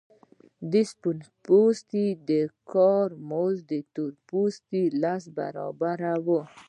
د 0.71 0.73
سپین 0.91 1.19
پوستو 1.45 2.03
د 2.29 2.31
کار 2.73 3.07
مزد 3.29 3.67
د 3.71 3.73
تور 3.93 4.11
پوستو 4.29 4.79
لس 5.01 5.23
برابره 5.37 6.13
وو 6.25 6.39